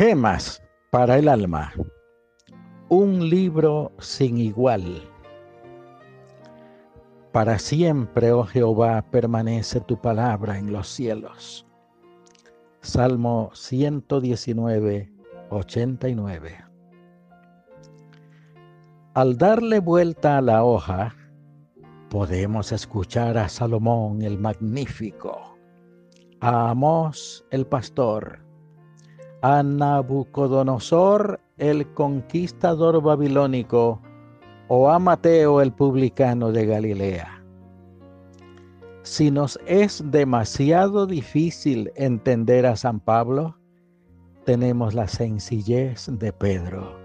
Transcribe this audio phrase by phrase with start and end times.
[0.00, 1.74] Gemas para el alma.
[2.88, 5.06] Un libro sin igual.
[7.32, 11.66] Para siempre, oh Jehová, permanece tu palabra en los cielos.
[12.80, 15.12] Salmo 119,
[15.50, 16.64] 89.
[19.12, 21.14] Al darle vuelta a la hoja,
[22.08, 25.58] podemos escuchar a Salomón el Magnífico,
[26.40, 28.49] a Amós el Pastor,
[29.42, 34.00] a Nabucodonosor el conquistador babilónico
[34.68, 37.42] o a Mateo el publicano de Galilea.
[39.02, 43.56] Si nos es demasiado difícil entender a San Pablo,
[44.44, 46.98] tenemos la sencillez de Pedro.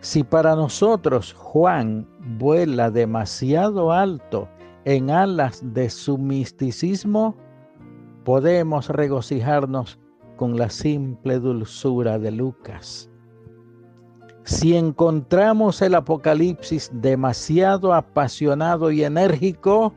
[0.00, 2.08] Si para nosotros Juan
[2.38, 4.48] vuela demasiado alto
[4.84, 7.36] en alas de su misticismo,
[8.24, 9.98] podemos regocijarnos
[10.36, 13.10] con la simple dulzura de Lucas.
[14.44, 19.92] Si encontramos el Apocalipsis demasiado apasionado y enérgico,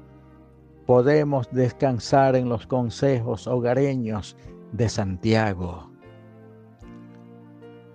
[0.88, 4.36] podemos descansar en los consejos hogareños
[4.72, 5.92] de Santiago.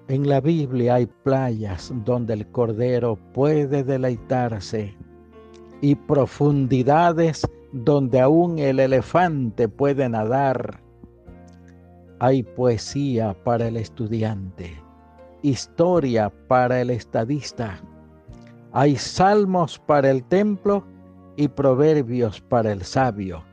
[0.07, 4.97] En la Biblia hay playas donde el Cordero puede deleitarse
[5.81, 10.84] y profundidades donde aún el elefante puede nadar
[12.25, 14.83] hay poesía para el estudiante,
[15.43, 17.79] historia para el estadista,
[18.73, 20.87] hay salmos para el templo
[21.37, 23.45] y proverbios para el sabio.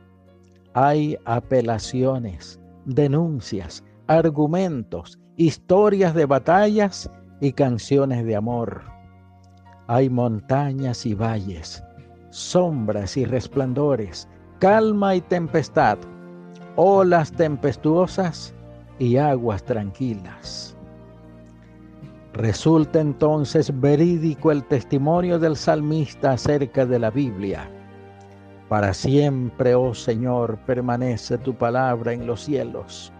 [0.72, 7.10] Hay apelaciones, denuncias, argumentos, historias de batallas
[7.42, 8.84] y canciones de amor.
[9.86, 11.84] Hay montañas y valles,
[12.30, 14.26] sombras y resplandores,
[14.60, 15.98] calma y tempestad,
[16.76, 18.54] olas tempestuosas
[19.02, 20.76] y aguas tranquilas.
[22.34, 27.68] Resulta entonces verídico el testimonio del salmista acerca de la Biblia.
[28.68, 33.12] Para siempre, oh Señor, permanece tu palabra en los cielos.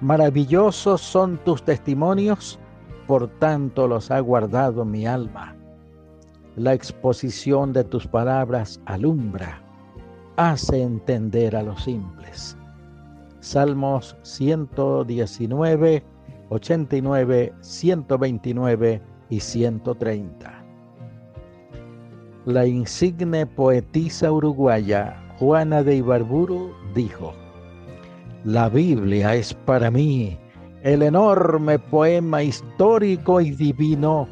[0.00, 2.58] Maravillosos son tus testimonios,
[3.06, 5.54] por tanto los ha guardado mi alma.
[6.56, 9.60] La exposición de tus palabras alumbra,
[10.36, 12.56] hace entender a los simples.
[13.44, 16.02] Salmos 119,
[16.48, 20.64] 89, 129 y 130.
[22.46, 27.34] La insigne poetisa uruguaya Juana de Ibarburu dijo,
[28.44, 30.38] La Biblia es para mí
[30.82, 34.26] el enorme poema histórico y divino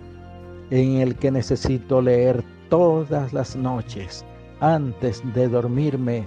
[0.71, 4.25] en el que necesito leer todas las noches
[4.61, 6.27] antes de dormirme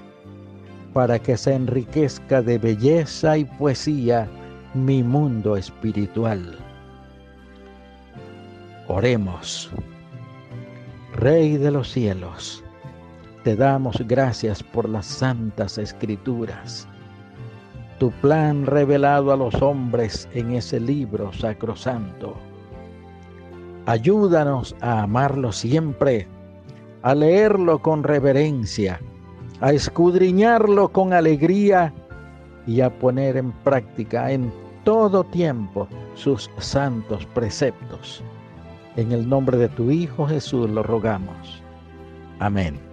[0.96, 4.30] para que se enriquezca de belleza y poesía
[4.74, 6.58] mi mundo espiritual.
[8.88, 9.70] Oremos.
[11.16, 12.64] Rey de los cielos,
[13.44, 16.88] te damos gracias por las santas escrituras,
[18.00, 22.38] tu plan revelado a los hombres en ese libro sacrosanto.
[23.86, 26.26] Ayúdanos a amarlo siempre,
[27.02, 29.02] a leerlo con reverencia,
[29.62, 31.94] a escudriñarlo con alegría
[32.68, 34.52] y a poner en práctica en
[34.84, 38.24] todo tiempo sus santos preceptos.
[38.96, 41.62] En el nombre de tu Hijo Jesús lo rogamos.
[42.40, 42.85] Amén.